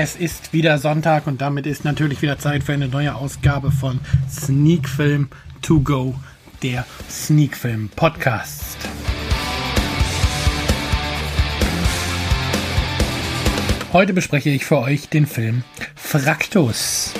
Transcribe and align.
Es 0.00 0.14
ist 0.14 0.52
wieder 0.52 0.78
Sonntag 0.78 1.26
und 1.26 1.40
damit 1.40 1.66
ist 1.66 1.84
natürlich 1.84 2.22
wieder 2.22 2.38
Zeit 2.38 2.62
für 2.62 2.72
eine 2.72 2.86
neue 2.86 3.16
Ausgabe 3.16 3.72
von 3.72 3.98
Sneak 4.30 4.88
Film 4.88 5.28
To 5.60 5.80
Go, 5.80 6.14
der 6.62 6.86
Sneak 7.10 7.56
Film 7.56 7.90
Podcast. 7.96 8.76
Heute 13.92 14.14
bespreche 14.14 14.50
ich 14.50 14.64
für 14.64 14.78
euch 14.78 15.08
den 15.08 15.26
Film 15.26 15.64
Fraktus. 15.96 17.12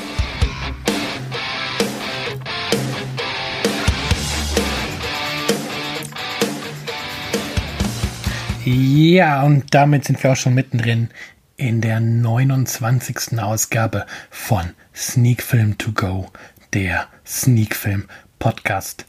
Ja, 8.65 9.43
und 9.43 9.75
damit 9.75 10.05
sind 10.05 10.23
wir 10.23 10.31
auch 10.31 10.37
schon 10.37 10.55
mittendrin 10.55 11.09
in 11.59 11.81
der 11.81 11.99
29. 11.99 13.41
Ausgabe 13.41 14.07
von 14.31 14.71
Sneak 14.95 15.43
Film 15.43 15.77
To 15.77 15.91
Go, 15.91 16.31
der 16.73 17.09
Sneak 17.27 17.75
Film 17.75 18.05
Podcast. 18.39 19.05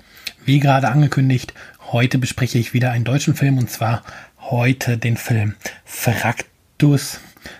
Wie 0.46 0.60
gerade 0.60 0.90
angekündigt, 0.90 1.54
heute 1.92 2.18
bespreche 2.18 2.58
ich 2.58 2.74
wieder 2.74 2.90
einen 2.90 3.06
deutschen 3.06 3.36
Film 3.36 3.60
und 3.60 3.70
zwar 3.70 4.04
heute 4.40 4.98
den 4.98 5.16
Film 5.16 5.56
Fraktus. 5.86 7.20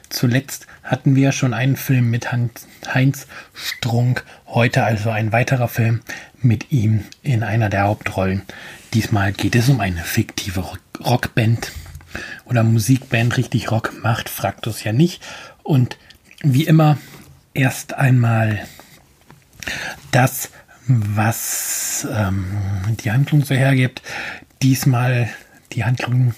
Zuletzt 0.10 0.66
hatten 0.82 1.16
wir 1.16 1.34
schon 1.34 1.54
einen 1.54 1.76
Film 1.76 2.10
mit 2.10 2.32
Heinz 2.32 3.28
Strunk, 3.54 4.26
heute 4.48 4.84
also 4.84 5.12
ein 5.12 5.32
weiterer 5.32 5.68
Film 5.68 6.02
mit 6.42 6.72
ihm 6.72 7.04
in 7.22 7.44
einer 7.44 7.70
der 7.70 7.84
Hauptrollen. 7.84 8.42
Diesmal 8.96 9.34
geht 9.34 9.54
es 9.54 9.70
um 9.70 9.82
eine 9.82 10.02
fiktive 10.02 10.64
Rockband 11.00 11.72
oder 12.46 12.64
Musikband 12.64 13.38
richtig 13.38 13.72
Rock 13.72 13.94
macht 14.02 14.30
Fraktus 14.30 14.84
ja 14.84 14.94
nicht. 14.94 15.24
Und 15.64 15.98
wie 16.42 16.66
immer 16.66 16.98
erst 17.54 17.94
einmal 17.94 18.68
das, 20.12 20.50
was 20.88 22.08
ähm, 22.12 22.46
die 23.04 23.12
Handlung 23.12 23.44
so 23.46 23.54
hergibt. 23.54 24.02
Diesmal 24.62 25.30
die 25.74 25.86
Handlung, 25.86 26.34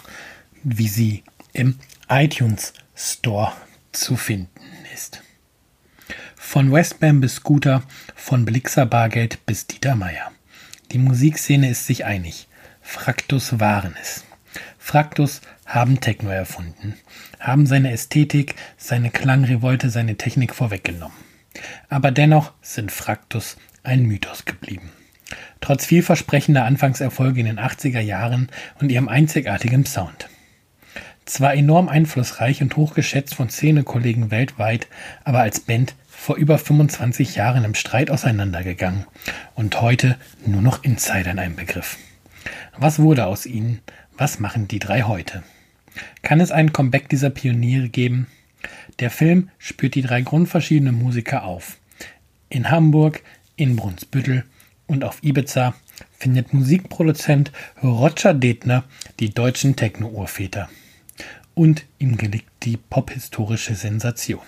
wie 0.63 0.87
sie 0.87 1.23
im 1.53 1.77
iTunes 2.09 2.73
Store 2.95 3.53
zu 3.91 4.15
finden 4.15 4.61
ist. 4.93 5.21
Von 6.35 6.71
Westbam 6.71 7.21
bis 7.21 7.35
Scooter, 7.35 7.83
von 8.15 8.45
Blixer 8.45 8.85
Bargeld 8.85 9.45
bis 9.45 9.67
Dieter 9.67 9.95
Meier. 9.95 10.31
Die 10.91 10.97
Musikszene 10.97 11.69
ist 11.69 11.85
sich 11.85 12.03
einig. 12.03 12.47
Fraktus 12.81 13.59
waren 13.59 13.95
es. 14.01 14.25
Fraktus 14.83 15.41
haben 15.65 16.01
Techno 16.01 16.31
erfunden, 16.31 16.95
haben 17.39 17.67
seine 17.67 17.91
Ästhetik, 17.91 18.55
seine 18.77 19.11
Klangrevolte, 19.11 19.91
seine 19.91 20.17
Technik 20.17 20.55
vorweggenommen. 20.55 21.15
Aber 21.87 22.09
dennoch 22.11 22.51
sind 22.61 22.91
Fraktus 22.91 23.57
ein 23.83 24.03
Mythos 24.03 24.43
geblieben. 24.43 24.89
Trotz 25.61 25.85
vielversprechender 25.85 26.65
Anfangserfolge 26.65 27.39
in 27.39 27.45
den 27.45 27.59
80er 27.59 28.01
Jahren 28.01 28.49
und 28.81 28.91
ihrem 28.91 29.07
einzigartigen 29.07 29.85
Sound. 29.85 30.27
Zwar 31.25 31.53
enorm 31.53 31.87
einflussreich 31.87 32.61
und 32.63 32.75
hochgeschätzt 32.75 33.35
von 33.35 33.49
Szenekollegen 33.49 34.31
weltweit, 34.31 34.87
aber 35.23 35.41
als 35.41 35.59
Band 35.59 35.93
vor 36.09 36.35
über 36.35 36.57
25 36.57 37.35
Jahren 37.35 37.63
im 37.63 37.75
Streit 37.75 38.09
auseinandergegangen 38.09 39.05
und 39.53 39.79
heute 39.79 40.17
nur 40.45 40.63
noch 40.63 40.83
Insidern 40.83 41.39
ein 41.39 41.55
Begriff. 41.55 41.97
Was 42.77 42.99
wurde 42.99 43.27
aus 43.27 43.45
ihnen? 43.45 43.81
Was 44.21 44.39
machen 44.39 44.67
die 44.67 44.77
drei 44.77 45.01
heute? 45.01 45.41
Kann 46.21 46.41
es 46.41 46.51
einen 46.51 46.71
Comeback 46.71 47.09
dieser 47.09 47.31
Pioniere 47.31 47.89
geben? 47.89 48.27
Der 48.99 49.09
Film 49.09 49.49
spürt 49.57 49.95
die 49.95 50.03
drei 50.03 50.21
grundverschiedenen 50.21 50.93
Musiker 50.93 51.43
auf. 51.43 51.79
In 52.47 52.69
Hamburg, 52.69 53.23
in 53.55 53.75
Brunsbüttel 53.75 54.45
und 54.85 55.03
auf 55.03 55.23
Ibiza 55.23 55.73
findet 56.11 56.53
Musikproduzent 56.53 57.51
Roger 57.81 58.35
Detner 58.35 58.83
die 59.19 59.33
deutschen 59.33 59.75
Techno-Urväter. 59.75 60.69
Und 61.55 61.87
ihm 61.97 62.15
gelingt 62.15 62.45
die 62.61 62.77
pophistorische 62.77 63.73
Sensation. 63.73 64.45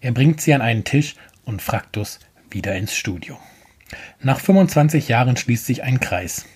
Er 0.00 0.12
bringt 0.12 0.40
sie 0.40 0.54
an 0.54 0.62
einen 0.62 0.84
Tisch 0.84 1.16
und 1.44 1.60
Fraktus 1.60 2.20
wieder 2.50 2.74
ins 2.74 2.96
Studio. 2.96 3.38
Nach 4.22 4.40
25 4.40 5.08
Jahren 5.08 5.36
schließt 5.36 5.66
sich 5.66 5.82
ein 5.82 6.00
Kreis. 6.00 6.46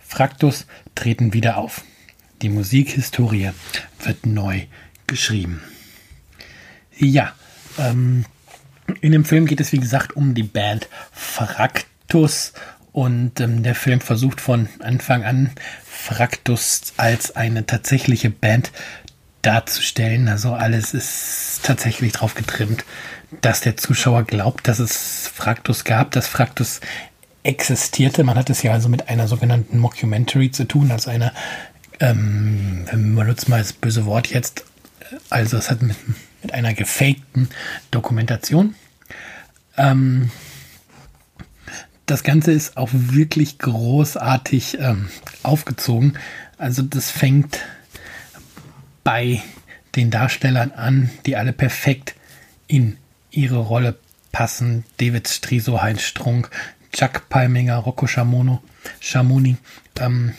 Fraktus 0.00 0.66
treten 0.94 1.34
wieder 1.34 1.58
auf. 1.58 1.84
Die 2.42 2.48
Musikhistorie 2.48 3.50
wird 4.02 4.26
neu 4.26 4.62
geschrieben. 5.06 5.62
Ja, 6.96 7.32
ähm, 7.78 8.24
in 9.00 9.12
dem 9.12 9.24
Film 9.24 9.46
geht 9.46 9.60
es 9.60 9.72
wie 9.72 9.78
gesagt 9.78 10.16
um 10.16 10.34
die 10.34 10.42
Band 10.42 10.88
Fraktus 11.12 12.52
und 12.92 13.40
ähm, 13.40 13.62
der 13.62 13.74
Film 13.74 14.00
versucht 14.00 14.40
von 14.40 14.68
Anfang 14.80 15.24
an 15.24 15.50
Fraktus 15.84 16.94
als 16.96 17.36
eine 17.36 17.66
tatsächliche 17.66 18.30
Band 18.30 18.72
darzustellen. 19.42 20.28
Also 20.28 20.54
alles 20.54 20.94
ist 20.94 21.60
tatsächlich 21.62 22.12
drauf 22.12 22.34
getrimmt, 22.34 22.84
dass 23.42 23.60
der 23.60 23.76
Zuschauer 23.76 24.24
glaubt, 24.24 24.66
dass 24.66 24.78
es 24.78 25.28
Fraktus 25.28 25.84
gab, 25.84 26.10
dass 26.12 26.26
Fraktus 26.26 26.80
existierte. 27.42 28.24
Man 28.24 28.36
hat 28.36 28.50
es 28.50 28.62
ja 28.62 28.72
also 28.72 28.88
mit 28.88 29.08
einer 29.08 29.28
sogenannten 29.28 29.78
Mockumentary 29.78 30.50
zu 30.50 30.64
tun, 30.64 30.90
also 30.90 31.10
einer 31.10 31.32
ähm, 32.00 32.86
benutzen 32.90 33.50
mal 33.50 33.58
das 33.58 33.72
böse 33.72 34.06
Wort 34.06 34.28
jetzt, 34.28 34.64
also 35.28 35.56
es 35.56 35.70
hat 35.70 35.82
mit, 35.82 35.96
mit 36.42 36.52
einer 36.52 36.74
gefakten 36.74 37.48
Dokumentation. 37.90 38.74
Ähm, 39.76 40.30
das 42.06 42.24
Ganze 42.24 42.52
ist 42.52 42.76
auch 42.76 42.88
wirklich 42.92 43.58
großartig 43.58 44.78
ähm, 44.80 45.10
aufgezogen. 45.42 46.14
Also 46.58 46.82
das 46.82 47.10
fängt 47.10 47.60
bei 49.04 49.42
den 49.94 50.10
Darstellern 50.10 50.72
an, 50.72 51.10
die 51.26 51.36
alle 51.36 51.52
perfekt 51.52 52.14
in 52.66 52.96
ihre 53.30 53.58
Rolle 53.58 53.96
passen. 54.32 54.84
David 54.98 55.28
Striso, 55.28 55.82
Heinz 55.82 56.02
Strunk, 56.02 56.50
Chuck 56.92 57.28
Palminger, 57.28 57.76
Rocco 57.76 58.06
Schamono, 58.06 58.62
Schamoni. 58.98 59.56
Ähm, 60.00 60.34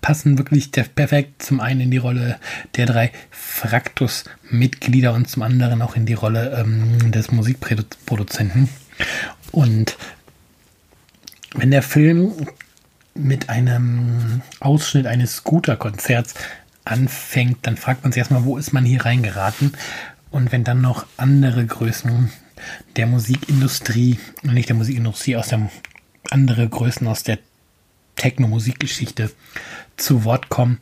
passen 0.00 0.38
wirklich 0.38 0.70
perfekt 0.72 1.42
zum 1.42 1.60
einen 1.60 1.82
in 1.82 1.90
die 1.90 1.98
Rolle 1.98 2.38
der 2.76 2.86
drei 2.86 3.12
Fraktus-Mitglieder 3.30 5.12
und 5.12 5.28
zum 5.28 5.42
anderen 5.42 5.82
auch 5.82 5.96
in 5.96 6.06
die 6.06 6.14
Rolle 6.14 6.56
ähm, 6.58 7.10
des 7.10 7.30
Musikproduzenten. 7.30 8.68
Und 9.52 9.96
wenn 11.54 11.70
der 11.70 11.82
Film 11.82 12.32
mit 13.14 13.48
einem 13.48 14.42
Ausschnitt 14.60 15.06
eines 15.06 15.36
Scooter-Konzerts 15.36 16.34
anfängt, 16.84 17.66
dann 17.66 17.76
fragt 17.76 18.04
man 18.04 18.12
sich 18.12 18.20
erstmal, 18.20 18.44
wo 18.44 18.56
ist 18.56 18.72
man 18.72 18.84
hier 18.84 19.04
reingeraten? 19.04 19.72
Und 20.30 20.52
wenn 20.52 20.64
dann 20.64 20.80
noch 20.80 21.06
andere 21.16 21.64
Größen 21.66 22.30
der 22.96 23.06
Musikindustrie, 23.06 24.18
nicht 24.42 24.68
der 24.68 24.76
Musikindustrie, 24.76 25.36
aus 25.36 25.48
der 25.48 25.70
andere 26.30 26.68
Größen 26.68 27.06
aus 27.06 27.22
der 27.22 27.38
Techno-Musikgeschichte 28.16 29.30
zu 29.98 30.24
Wort 30.24 30.48
kommen, 30.48 30.78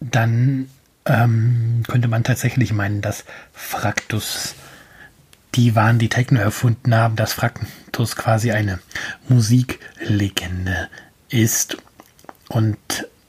dann 0.00 0.68
ähm, 1.04 1.82
könnte 1.88 2.08
man 2.08 2.24
tatsächlich 2.24 2.72
meinen, 2.72 3.00
dass 3.00 3.24
Fraktus 3.52 4.54
die 5.54 5.74
waren, 5.74 5.98
die 5.98 6.08
Techno 6.08 6.40
erfunden 6.40 6.94
haben, 6.94 7.16
dass 7.16 7.32
Fraktus 7.32 8.16
quasi 8.16 8.52
eine 8.52 8.78
Musiklegende 9.28 10.88
ist. 11.30 11.78
Und 12.48 12.78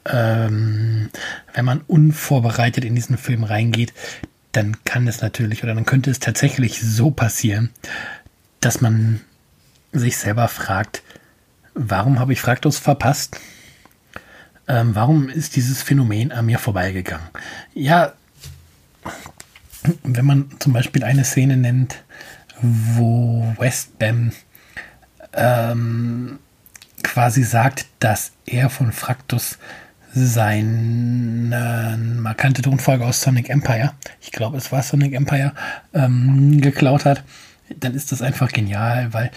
ähm, 0.06 1.10
wenn 1.54 1.66
man 1.66 1.82
unvorbereitet 1.88 2.86
in 2.86 2.96
diesen 2.96 3.18
Film 3.18 3.44
reingeht, 3.44 3.94
dann 4.52 4.84
kann 4.84 5.08
es 5.08 5.22
natürlich 5.22 5.64
oder 5.64 5.76
dann 5.76 5.86
könnte 5.86 6.12
es 6.12 6.20
tatsächlich 6.20 6.82
so 6.82 7.12
passieren, 7.12 7.70
dass 8.60 8.82
man 8.82 9.22
sich 9.92 10.18
selber 10.18 10.48
fragt, 10.48 11.04
warum 11.74 12.20
habe 12.20 12.34
ich 12.34 12.42
Fraktus 12.42 12.78
verpasst? 12.78 13.40
Ähm, 14.70 14.94
warum 14.94 15.30
ist 15.30 15.56
dieses 15.56 15.82
Phänomen 15.82 16.32
an 16.32 16.46
mir 16.46 16.60
vorbeigegangen? 16.60 17.28
Ja, 17.74 18.14
wenn 20.04 20.26
man 20.26 20.52
zum 20.60 20.74
Beispiel 20.74 21.04
eine 21.04 21.26
Szene 21.26 21.58
nennt, 21.58 22.04
wo 22.62 23.56
Westbam 23.58 24.32
ähm, 25.34 26.38
quasi 27.02 27.44
sagt, 27.44 27.88
dass 28.00 28.32
er 28.46 28.70
von 28.70 28.92
Fraktus 28.92 29.58
seine 30.14 31.98
markante 32.20 32.62
Tonfolge 32.62 33.06
aus 33.06 33.22
Sonic 33.22 33.50
Empire, 33.50 33.94
ich 34.22 34.32
glaube 34.32 34.58
es 34.58 34.72
war 34.72 34.84
Sonic 34.84 35.14
Empire, 35.14 35.54
ähm, 35.94 36.62
geklaut 36.62 37.06
hat, 37.06 37.24
dann 37.76 37.96
ist 37.96 38.12
das 38.12 38.22
einfach 38.22 38.52
genial, 38.52 39.14
weil 39.14 39.32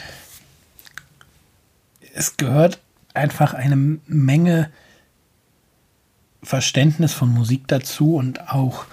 es 2.14 2.37
gehört 2.37 2.81
einfach 3.14 3.55
eine 3.55 3.76
Menge 4.06 4.70
Verständnis 6.43 7.12
von 7.12 7.29
Musik 7.29 7.65
dazu 7.69 8.17
und 8.17 8.49
auch 8.49 8.87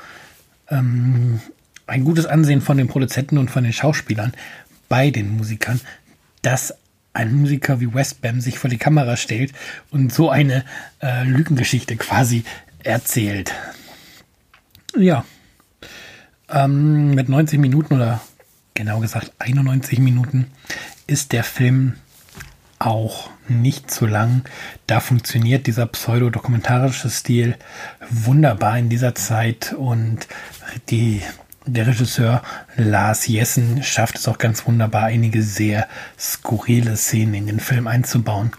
ähm, 0.70 1.42
ein 1.88 2.04
gutes 2.04 2.26
Ansehen 2.26 2.62
von 2.62 2.78
den 2.78 2.88
Produzenten 2.88 3.38
und 3.38 3.50
von 3.50 3.64
den 3.64 3.74
Schauspielern 3.74 4.34
bei 4.88 5.10
den 5.10 5.36
Musikern, 5.36 5.82
dass 6.42 6.74
ein 7.14 7.34
Musiker 7.34 7.80
wie 7.80 7.94
Westbam 7.94 8.40
sich 8.40 8.60
vor 8.60 8.70
die 8.70 8.78
Kamera 8.78 9.18
stellt 9.18 9.54
und 9.92 10.14
so 10.14 10.30
eine 10.30 10.64
äh, 11.02 11.24
Lügengeschichte 11.24 11.96
quasi 11.98 12.44
erzählt. 12.84 13.54
Ja. 14.96 15.26
Ähm, 16.50 17.12
mit 17.12 17.30
90 17.30 17.60
Minuten 17.60 17.96
oder 17.96 18.22
genau 18.74 19.00
gesagt 19.00 19.34
91 19.40 20.00
Minuten 20.00 20.48
ist 21.08 21.32
der 21.32 21.44
Film 21.44 21.96
auch 22.80 23.30
nicht 23.50 23.92
zu 23.92 24.06
lang. 24.06 24.44
Da 24.88 25.02
funktioniert 25.02 25.68
dieser 25.68 25.86
pseudodokumentarische 25.86 27.10
Stil 27.10 27.56
wunderbar 28.10 28.80
in 28.80 28.90
dieser 28.90 29.14
Zeit 29.16 29.74
und 29.74 30.28
die, 30.90 31.22
der 31.66 31.88
Regisseur 31.88 32.42
Lars 32.78 33.28
Jessen 33.28 33.84
schafft 33.84 34.18
es 34.18 34.28
auch 34.28 34.38
ganz 34.38 34.66
wunderbar, 34.66 35.04
einige 35.04 35.44
sehr 35.44 35.88
skurrile 36.18 36.96
Szenen 36.96 37.34
in 37.34 37.48
den 37.48 37.60
Film 37.60 37.88
einzubauen. 37.88 38.52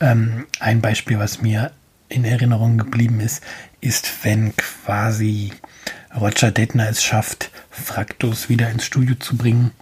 Ähm, 0.00 0.46
ein 0.58 0.80
Beispiel, 0.80 1.20
was 1.20 1.40
mir 1.40 1.70
in 2.08 2.24
Erinnerung 2.24 2.76
geblieben 2.76 3.20
ist, 3.20 3.42
ist, 3.80 4.24
wenn 4.24 4.54
quasi 4.56 5.52
Roger 6.14 6.50
Detner 6.50 6.88
es 6.88 7.02
schafft, 7.02 7.50
Fraktus 7.70 8.48
wieder 8.48 8.70
ins 8.70 8.84
Studio 8.84 9.14
zu 9.16 9.36
bringen 9.36 9.72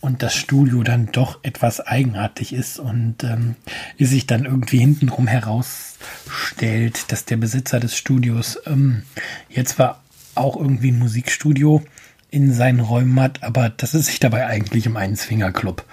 und 0.00 0.22
das 0.22 0.34
Studio 0.34 0.82
dann 0.82 1.12
doch 1.12 1.38
etwas 1.42 1.80
eigenartig 1.80 2.52
ist 2.52 2.78
und 2.78 3.22
ähm, 3.22 3.56
sich 3.98 4.26
dann 4.26 4.44
irgendwie 4.46 4.78
hintenrum 4.78 5.26
herausstellt, 5.26 7.12
dass 7.12 7.26
der 7.26 7.36
Besitzer 7.36 7.80
des 7.80 7.96
Studios 7.96 8.58
ähm, 8.66 9.02
jetzt 9.48 9.76
zwar 9.76 10.02
auch 10.34 10.56
irgendwie 10.56 10.90
ein 10.90 10.98
Musikstudio 10.98 11.82
in 12.30 12.52
seinen 12.52 12.80
Räumen 12.80 13.20
hat, 13.20 13.42
aber 13.42 13.68
dass 13.68 13.94
es 13.94 14.06
sich 14.06 14.20
dabei 14.20 14.46
eigentlich 14.46 14.86
um 14.88 14.96
einen 14.96 15.16
Swingerclub 15.16 15.84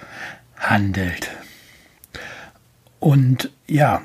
handelt. 0.56 1.30
Und 3.00 3.50
ja, 3.66 4.02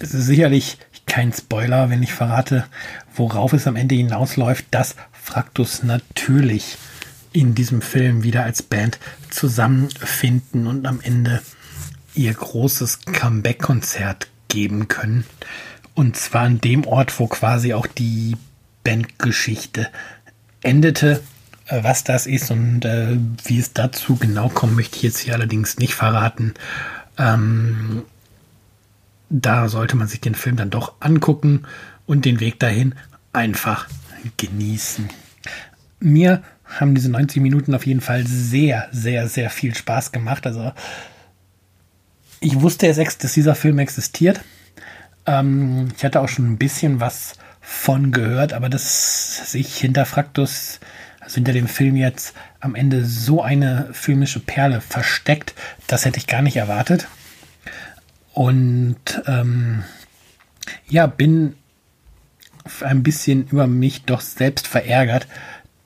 es 0.00 0.14
ist 0.14 0.26
sicherlich 0.26 0.78
kein 1.06 1.32
Spoiler, 1.32 1.90
wenn 1.90 2.02
ich 2.02 2.12
verrate, 2.12 2.66
worauf 3.14 3.52
es 3.52 3.66
am 3.66 3.76
Ende 3.76 3.96
hinausläuft, 3.96 4.66
dass 4.70 4.94
Fraktus 5.12 5.82
natürlich 5.82 6.78
in 7.32 7.54
diesem 7.54 7.82
Film 7.82 8.22
wieder 8.22 8.44
als 8.44 8.62
Band 8.62 8.98
zusammenfinden 9.30 10.66
und 10.66 10.86
am 10.86 11.00
Ende 11.00 11.42
ihr 12.14 12.32
großes 12.34 13.00
Comeback-Konzert 13.06 14.28
geben 14.48 14.88
können. 14.88 15.24
Und 15.94 16.16
zwar 16.16 16.42
an 16.42 16.60
dem 16.60 16.86
Ort, 16.86 17.18
wo 17.18 17.26
quasi 17.26 17.74
auch 17.74 17.86
die 17.86 18.36
Bandgeschichte 18.84 19.88
endete. 20.62 21.22
Äh, 21.66 21.84
was 21.84 22.04
das 22.04 22.26
ist 22.26 22.50
und 22.50 22.84
äh, 22.84 23.16
wie 23.44 23.58
es 23.58 23.72
dazu 23.72 24.16
genau 24.16 24.48
kommt, 24.48 24.76
möchte 24.76 24.96
ich 24.96 25.02
jetzt 25.02 25.18
hier 25.18 25.34
allerdings 25.34 25.78
nicht 25.78 25.94
verraten. 25.94 26.54
Ähm, 27.16 28.02
da 29.28 29.68
sollte 29.68 29.96
man 29.96 30.08
sich 30.08 30.20
den 30.20 30.34
Film 30.34 30.56
dann 30.56 30.70
doch 30.70 30.94
angucken 31.00 31.64
und 32.06 32.24
den 32.24 32.40
Weg 32.40 32.58
dahin 32.58 32.94
einfach 33.32 33.88
genießen. 34.36 35.08
Mir 36.00 36.42
haben 36.78 36.94
diese 36.94 37.10
90 37.10 37.42
Minuten 37.42 37.74
auf 37.74 37.86
jeden 37.86 38.00
Fall 38.00 38.26
sehr, 38.26 38.88
sehr, 38.92 39.28
sehr 39.28 39.50
viel 39.50 39.74
Spaß 39.74 40.12
gemacht. 40.12 40.46
Also 40.46 40.72
ich 42.40 42.60
wusste 42.60 42.86
erst, 42.86 43.24
dass 43.24 43.34
dieser 43.34 43.54
Film 43.54 43.78
existiert. 43.78 44.40
Ähm, 45.26 45.88
ich 45.96 46.04
hatte 46.04 46.20
auch 46.20 46.28
schon 46.28 46.50
ein 46.50 46.58
bisschen 46.58 47.00
was 47.00 47.34
von 47.60 48.12
gehört, 48.12 48.52
aber 48.52 48.68
dass 48.68 49.52
sich 49.52 49.76
hinter 49.76 50.06
Fraktus, 50.06 50.80
also 51.20 51.34
hinter 51.34 51.52
dem 51.52 51.68
Film 51.68 51.96
jetzt 51.96 52.34
am 52.60 52.74
Ende 52.74 53.04
so 53.04 53.42
eine 53.42 53.88
filmische 53.92 54.40
Perle 54.40 54.80
versteckt, 54.80 55.54
das 55.86 56.04
hätte 56.04 56.18
ich 56.18 56.26
gar 56.26 56.42
nicht 56.42 56.56
erwartet. 56.56 57.08
Und 58.32 59.22
ähm, 59.26 59.84
ja, 60.88 61.06
bin 61.06 61.54
ein 62.82 63.02
bisschen 63.02 63.48
über 63.48 63.66
mich 63.66 64.04
doch 64.04 64.20
selbst 64.20 64.66
verärgert, 64.66 65.26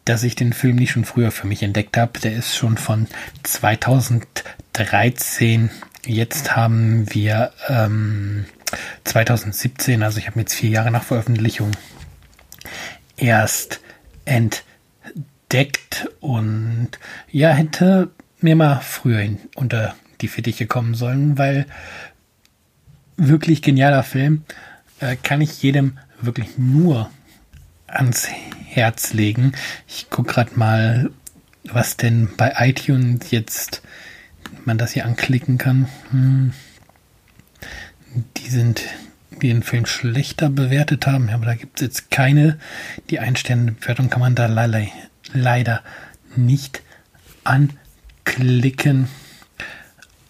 dass 0.04 0.22
ich 0.22 0.34
den 0.34 0.52
Film 0.52 0.76
nicht 0.76 0.92
schon 0.92 1.04
früher 1.04 1.30
für 1.30 1.46
mich 1.46 1.62
entdeckt 1.62 1.96
habe. 1.96 2.20
Der 2.20 2.34
ist 2.34 2.56
schon 2.56 2.76
von 2.76 3.06
2013. 3.42 5.70
Jetzt 6.06 6.54
haben 6.54 7.12
wir 7.14 7.52
ähm, 7.68 8.44
2017, 9.04 10.02
also 10.02 10.18
ich 10.18 10.26
habe 10.26 10.40
jetzt 10.40 10.54
vier 10.54 10.70
Jahre 10.70 10.90
nach 10.90 11.04
Veröffentlichung 11.04 11.70
erst 13.16 13.80
entdeckt 14.24 16.08
und 16.20 16.90
ja, 17.30 17.50
hätte 17.50 18.10
mir 18.40 18.56
mal 18.56 18.80
früher 18.80 19.28
unter 19.54 19.94
die 20.20 20.28
Fittiche 20.28 20.66
kommen 20.66 20.94
sollen, 20.94 21.38
weil 21.38 21.66
wirklich 23.16 23.62
genialer 23.62 24.02
Film 24.02 24.44
äh, 25.00 25.16
kann 25.16 25.40
ich 25.40 25.62
jedem 25.62 25.98
wirklich 26.20 26.58
nur 26.58 27.10
ans 27.86 28.28
Herz 28.74 29.12
legen. 29.12 29.52
Ich 29.86 30.10
gucke 30.10 30.32
gerade 30.32 30.58
mal, 30.58 31.10
was 31.64 31.96
denn 31.96 32.28
bei 32.36 32.54
iTunes 32.58 33.30
jetzt 33.30 33.82
man 34.64 34.78
das 34.78 34.92
hier 34.92 35.06
anklicken 35.06 35.58
kann. 35.58 35.88
Hm. 36.10 36.52
Die 38.36 38.48
sind, 38.48 38.82
die 39.42 39.48
den 39.48 39.62
Film 39.62 39.86
schlechter 39.86 40.48
bewertet 40.48 41.06
haben, 41.06 41.30
aber 41.30 41.46
da 41.46 41.54
gibt 41.54 41.80
es 41.80 41.86
jetzt 41.86 42.10
keine. 42.10 42.58
Die 43.10 43.18
Einsterne-Bewertung 43.18 44.10
kann 44.10 44.20
man 44.20 44.34
da 44.34 44.46
leider, 44.46 44.86
leider 45.32 45.82
nicht 46.36 46.82
anklicken. 47.44 49.08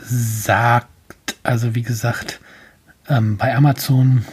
sagt, 0.00 0.88
also 1.42 1.74
wie 1.74 1.82
gesagt, 1.82 2.40
ähm, 3.08 3.36
bei 3.36 3.54
Amazon 3.54 4.24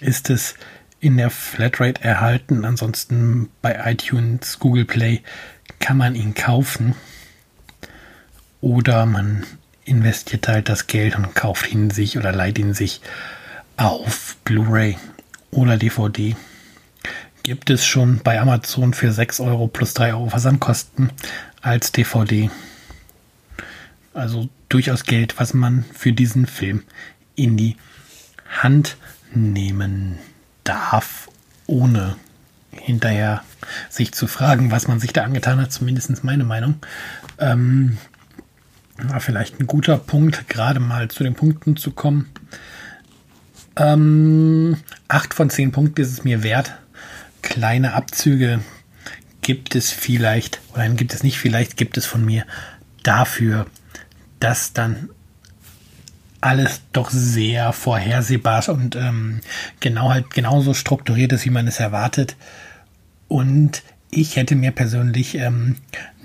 ist 0.00 0.30
es 0.30 0.54
in 1.00 1.16
der 1.16 1.30
Flatrate 1.30 2.02
erhalten. 2.02 2.64
Ansonsten 2.64 3.48
bei 3.62 3.78
iTunes, 3.84 4.58
Google 4.58 4.84
Play 4.84 5.22
kann 5.78 5.96
man 5.96 6.14
ihn 6.14 6.34
kaufen. 6.34 6.94
Oder 8.60 9.06
man 9.06 9.44
investiert 9.84 10.48
halt 10.48 10.68
das 10.68 10.86
Geld 10.86 11.16
und 11.16 11.34
kauft 11.34 11.72
ihn 11.72 11.90
sich 11.90 12.18
oder 12.18 12.32
leiht 12.32 12.58
ihn 12.58 12.74
sich 12.74 13.00
auf 13.76 14.36
Blu-ray 14.44 14.98
oder 15.50 15.76
DVD. 15.76 16.36
Gibt 17.42 17.70
es 17.70 17.86
schon 17.86 18.18
bei 18.22 18.40
Amazon 18.40 18.92
für 18.92 19.12
6 19.12 19.40
Euro 19.40 19.68
plus 19.68 19.94
3 19.94 20.12
Euro 20.12 20.28
Versandkosten 20.28 21.10
als 21.62 21.92
DVD. 21.92 22.50
Also 24.12 24.48
durchaus 24.68 25.04
Geld, 25.04 25.38
was 25.38 25.54
man 25.54 25.84
für 25.94 26.12
diesen 26.12 26.46
Film 26.46 26.82
in 27.36 27.56
die 27.56 27.76
Hand 28.60 28.96
nehmen 29.32 30.18
darf, 30.68 31.28
ohne 31.66 32.16
hinterher 32.70 33.42
sich 33.88 34.12
zu 34.12 34.26
fragen, 34.26 34.70
was 34.70 34.88
man 34.88 35.00
sich 35.00 35.12
da 35.12 35.22
angetan 35.22 35.60
hat, 35.60 35.72
zumindest 35.72 36.22
meine 36.24 36.44
Meinung. 36.44 36.76
Ähm, 37.38 37.98
war 38.98 39.20
vielleicht 39.20 39.60
ein 39.60 39.66
guter 39.66 39.96
Punkt, 39.96 40.48
gerade 40.48 40.80
mal 40.80 41.08
zu 41.08 41.22
den 41.22 41.34
Punkten 41.34 41.76
zu 41.76 41.92
kommen. 41.92 42.28
Ähm, 43.76 44.76
acht 45.06 45.34
von 45.34 45.50
zehn 45.50 45.72
Punkten 45.72 46.00
ist 46.00 46.12
es 46.12 46.24
mir 46.24 46.42
wert. 46.42 46.74
Kleine 47.42 47.94
Abzüge 47.94 48.60
gibt 49.40 49.76
es 49.76 49.90
vielleicht, 49.90 50.60
oder 50.74 50.88
gibt 50.90 51.14
es 51.14 51.22
nicht 51.22 51.38
vielleicht, 51.38 51.76
gibt 51.76 51.96
es 51.96 52.04
von 52.04 52.24
mir 52.24 52.44
dafür, 53.02 53.66
dass 54.40 54.72
dann 54.72 55.10
alles 56.40 56.82
doch 56.92 57.10
sehr 57.10 57.72
vorhersehbar 57.72 58.68
und 58.68 58.96
ähm, 58.96 59.40
genau 59.80 60.10
halt 60.10 60.30
genauso 60.30 60.74
strukturiert 60.74 61.32
ist, 61.32 61.44
wie 61.44 61.50
man 61.50 61.66
es 61.66 61.80
erwartet. 61.80 62.36
Und 63.26 63.82
ich 64.10 64.36
hätte 64.36 64.54
mir 64.54 64.70
persönlich 64.70 65.34
ähm, 65.34 65.76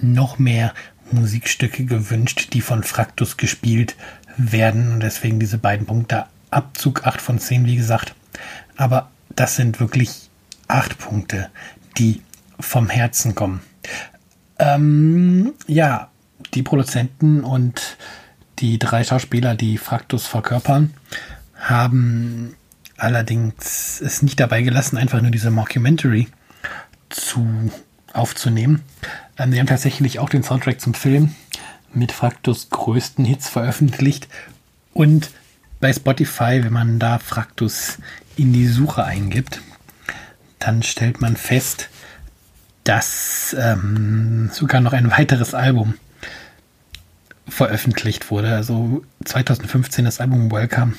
noch 0.01 0.39
mehr 0.39 0.74
Musikstücke 1.12 1.86
gewünscht, 1.86 2.50
die 2.53 2.62
von 2.62 2.84
Fraktus 2.84 3.38
gespielt 3.38 3.96
werden. 4.38 4.93
Und 4.93 5.00
deswegen 5.01 5.39
diese 5.39 5.58
beiden 5.58 5.86
Punkte. 5.86 6.25
Abzug 6.50 7.05
8 7.05 7.22
von 7.22 7.39
10, 7.39 7.65
wie 7.65 7.75
gesagt. 7.75 8.13
Aber 8.77 9.10
das 9.36 9.55
sind 9.55 9.79
wirklich 9.79 10.29
8 10.67 10.98
Punkte, 10.98 11.50
die 11.98 12.22
vom 12.60 12.89
Herzen 12.89 13.36
kommen. 13.36 13.62
Ähm, 14.60 15.53
ja, 15.67 16.10
die 16.53 16.63
Produzenten 16.63 17.43
und 17.43 17.98
die 18.60 18.79
drei 18.79 19.03
Schauspieler, 19.03 19.55
die 19.55 19.77
Fraktus 19.77 20.27
verkörpern, 20.27 20.93
haben 21.55 22.55
allerdings 22.98 24.01
es 24.01 24.22
nicht 24.22 24.39
dabei 24.39 24.62
gelassen, 24.62 24.98
einfach 24.98 25.22
nur 25.22 25.31
diese 25.31 25.51
Mockumentary 25.51 26.27
zu 27.10 27.72
aufzunehmen. 28.13 28.81
Ähm, 29.38 29.51
sie 29.51 29.60
haben 29.60 29.67
tatsächlich 29.67 30.19
auch 30.19 30.29
den 30.29 30.43
Soundtrack 30.43 30.79
zum 30.79 30.93
Film 30.93 31.36
mit 31.93 32.12
Fraktus 32.12 32.69
größten 32.69 33.25
Hits 33.25 33.50
veröffentlicht 33.50 34.27
und 34.93 35.31
bei 35.79 35.91
Spotify, 35.91 36.63
wenn 36.63 36.74
man 36.74 36.98
da 36.98 37.19
Fraktus 37.19 37.98
in 38.38 38.53
die 38.53 38.67
Suche 38.67 39.03
eingibt, 39.03 39.62
dann 40.60 40.81
stellt 40.81 41.19
man 41.19 41.36
fest, 41.36 41.89
dass 42.86 43.55
ähm, 43.60 44.50
sogar 44.53 44.81
noch 44.81 44.93
ein 44.93 45.12
weiteres 45.12 45.53
Album 45.53 45.95
veröffentlicht 47.47 48.31
wurde. 48.31 48.55
Also 48.55 49.03
2015 49.25 50.05
das 50.05 50.19
Album 50.19 50.51
Welcome 50.51 50.93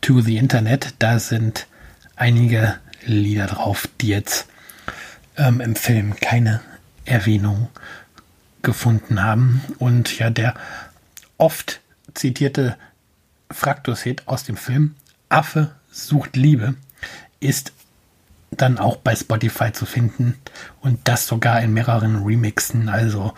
to 0.00 0.20
the 0.20 0.36
Internet. 0.36 0.94
Da 0.98 1.18
sind 1.18 1.66
einige 2.16 2.76
Lieder 3.04 3.46
drauf, 3.46 3.88
die 4.00 4.08
jetzt 4.08 4.46
ähm, 5.36 5.60
im 5.60 5.76
Film 5.76 6.16
keine 6.20 6.60
Erwähnung 7.04 7.68
gefunden 8.62 9.22
haben. 9.22 9.62
Und 9.78 10.18
ja, 10.18 10.30
der 10.30 10.54
oft 11.38 11.80
zitierte 12.14 12.76
Fraktus-Hit 13.50 14.28
aus 14.28 14.44
dem 14.44 14.56
Film 14.56 14.94
Affe 15.28 15.72
sucht 15.90 16.36
Liebe 16.36 16.74
ist 17.40 17.72
dann 18.50 18.78
auch 18.78 18.96
bei 18.96 19.16
Spotify 19.16 19.72
zu 19.72 19.86
finden 19.86 20.36
und 20.80 21.00
das 21.04 21.26
sogar 21.26 21.62
in 21.62 21.72
mehreren 21.72 22.22
Remixen. 22.22 22.88
Also 22.88 23.32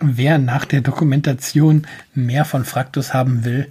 wer 0.00 0.38
nach 0.38 0.64
der 0.64 0.80
Dokumentation 0.80 1.86
mehr 2.14 2.44
von 2.44 2.64
Fraktus 2.64 3.14
haben 3.14 3.44
will, 3.44 3.68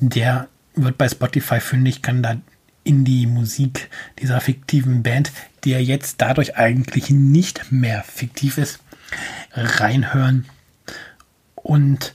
der 0.00 0.48
wird 0.74 0.98
bei 0.98 1.08
Spotify 1.08 1.60
fündig, 1.60 2.02
kann 2.02 2.22
da 2.22 2.36
in 2.84 3.04
die 3.04 3.26
Musik 3.26 3.90
dieser 4.18 4.40
fiktiven 4.40 5.02
Band, 5.02 5.32
die 5.64 5.70
ja 5.70 5.78
jetzt 5.78 6.20
dadurch 6.20 6.56
eigentlich 6.56 7.10
nicht 7.10 7.70
mehr 7.70 8.02
fiktiv 8.02 8.58
ist, 8.58 8.80
reinhören 9.52 10.46
und 11.54 12.14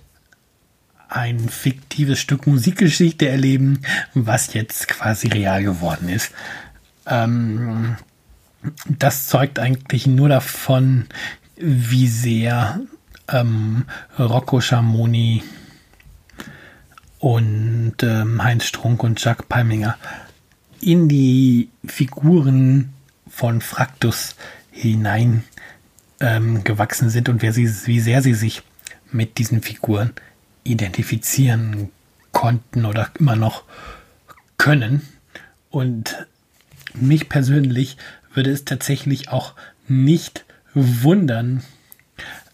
ein 1.10 1.48
fiktives 1.48 2.20
Stück 2.20 2.48
Musikgeschichte 2.48 3.28
erleben, 3.28 3.82
was 4.16 4.54
jetzt 4.54 4.88
quasi 4.88 5.28
real 5.28 5.64
geworden 5.64 6.10
ist. 6.10 6.32
Ähm, 7.06 7.98
das 8.88 9.28
zeugt 9.28 9.60
eigentlich 9.60 10.08
nur 10.08 10.30
davon, 10.30 11.06
wie 11.56 12.08
sehr 12.08 12.80
ähm, 13.30 13.86
Rocco 14.18 14.62
Schamoni 14.62 15.44
und 17.20 17.96
ähm, 18.02 18.44
Heinz 18.44 18.66
Strunk 18.66 19.04
und 19.04 19.24
Jacques 19.24 19.46
Palminger 19.48 19.98
in 20.82 21.08
die 21.08 21.70
Figuren 21.86 22.94
von 23.30 23.62
Fraktus 23.62 24.36
hinein 24.72 25.44
ähm, 26.20 26.64
gewachsen 26.64 27.10
sind 27.10 27.30
und 27.30 27.42
wer 27.42 27.54
sie, 27.54 27.70
wie 27.86 28.00
sehr 28.00 28.22
sie 28.22 28.34
sich 28.34 28.64
mit 29.12 29.38
diesen 29.38 29.62
Figuren 29.62 30.14
identifizieren 30.64 31.90
konnten 32.32 32.86
oder 32.86 33.10
immer 33.20 33.36
noch 33.36 33.64
können. 34.58 35.08
Und 35.70 36.28
mich 36.94 37.30
persönlich 37.30 37.98
würde 38.34 38.52
es 38.52 38.66
tatsächlich 38.66 39.30
auch 39.30 39.54
nicht 39.88 40.46
wundern, 40.74 41.64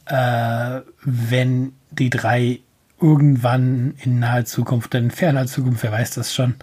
äh, 0.09 0.81
wenn 1.03 1.73
die 1.91 2.09
drei 2.09 2.59
irgendwann 2.99 3.93
in 4.03 4.19
naher 4.19 4.45
Zukunft, 4.45 4.93
in 4.95 5.11
ferner 5.11 5.47
Zukunft, 5.47 5.83
wer 5.83 5.91
weiß 5.91 6.11
das 6.11 6.33
schon, 6.33 6.55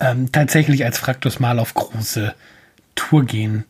ähm, 0.00 0.30
tatsächlich 0.30 0.84
als 0.84 0.98
Fraktus 0.98 1.40
mal 1.40 1.58
auf 1.58 1.74
große 1.74 2.34
Tour 2.94 3.24
gehen 3.24 3.64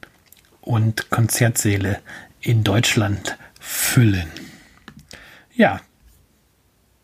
und 0.61 1.11
Konzertsäle 1.11 2.01
in 2.41 2.65
Deutschland 2.65 3.39
füllen. 3.61 4.29
Ja, 5.55 5.81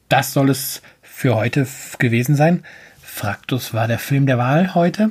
das 0.08 0.32
soll 0.32 0.50
es 0.50 0.82
für 1.02 1.36
heute 1.36 1.66
gewesen 1.98 2.34
sein. 2.34 2.64
Fraktus 3.02 3.74
war 3.74 3.88
der 3.88 3.98
Film 3.98 4.26
der 4.26 4.38
Wahl 4.38 4.74
heute. 4.74 5.10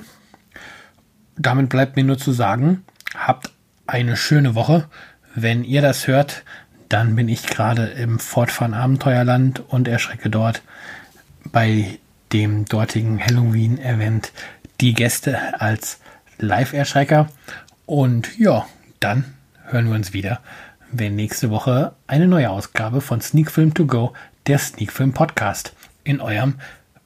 Damit 1.36 1.70
bleibt 1.70 1.96
mir 1.96 2.04
nur 2.04 2.18
zu 2.18 2.32
sagen, 2.32 2.84
habt 3.16 3.52
eine 3.88 4.16
schöne 4.16 4.56
Woche. 4.56 4.88
Wenn 5.36 5.64
ihr 5.64 5.82
das 5.82 6.08
hört, 6.08 6.44
dann 6.94 7.16
bin 7.16 7.28
ich 7.28 7.48
gerade 7.48 7.86
im 7.88 8.20
Fortfahren 8.20 8.76
Abenteuerland 8.76 9.64
und 9.68 9.88
erschrecke 9.88 10.30
dort 10.30 10.62
bei 11.52 11.98
dem 12.32 12.66
dortigen 12.66 13.20
Halloween-Event 13.20 14.32
die 14.80 14.94
Gäste 14.94 15.60
als 15.60 16.00
Live-Erschrecker. 16.38 17.30
Und 17.88 18.38
ja, 18.38 18.68
dann 19.00 19.26
hören 19.66 19.88
wir 19.88 19.96
uns 19.96 20.14
wieder, 20.14 20.40
wenn 20.92 21.16
nächste 21.16 21.50
Woche 21.50 21.94
eine 22.06 22.28
neue 22.28 22.52
Ausgabe 22.52 23.02
von 23.02 23.22
Sneak 23.22 23.50
Film 23.50 23.74
To 23.74 23.88
Go, 23.88 24.14
der 24.46 24.60
Sneak 24.60 24.92
Film 24.92 25.14
Podcast, 25.14 25.74
in 26.04 26.22
eurem, 26.22 26.60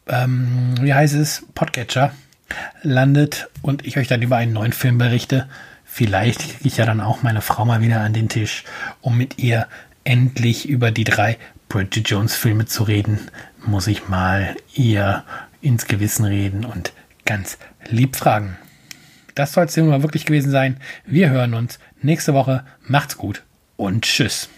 ähm, 0.07 0.75
wie 0.81 0.93
heißt 0.93 1.15
es, 1.15 1.45
Podcatcher 1.55 2.11
landet 2.81 3.47
und 3.61 3.87
ich 3.87 3.97
euch 3.97 4.09
dann 4.09 4.21
über 4.21 4.35
einen 4.35 4.51
neuen 4.51 4.73
Film 4.73 4.97
berichte. 4.97 5.47
Vielleicht 5.97 6.39
kriege 6.57 6.67
ich 6.67 6.77
ja 6.77 6.85
dann 6.85 7.01
auch 7.01 7.23
meine 7.23 7.41
Frau 7.41 7.65
mal 7.65 7.81
wieder 7.81 8.01
an 8.01 8.13
den 8.13 8.29
Tisch, 8.29 8.65
um 9.01 9.17
mit 9.17 9.39
ihr 9.39 9.67
endlich 10.03 10.69
über 10.69 10.91
die 10.91 11.05
drei 11.05 11.39
Bridget 11.69 12.07
Jones 12.07 12.35
Filme 12.35 12.67
zu 12.67 12.83
reden, 12.83 13.19
muss 13.65 13.87
ich 13.87 14.07
mal 14.07 14.55
ihr 14.75 15.23
ins 15.59 15.87
Gewissen 15.87 16.23
reden 16.23 16.65
und 16.65 16.93
ganz 17.25 17.57
lieb 17.89 18.15
fragen. 18.15 18.57
Das 19.33 19.53
soll 19.53 19.65
es 19.65 19.75
immer 19.75 20.03
wirklich 20.03 20.25
gewesen 20.25 20.51
sein. 20.51 20.77
Wir 21.03 21.31
hören 21.31 21.55
uns 21.55 21.79
nächste 21.99 22.35
Woche. 22.35 22.63
Macht's 22.83 23.17
gut 23.17 23.41
und 23.75 24.03
tschüss. 24.03 24.49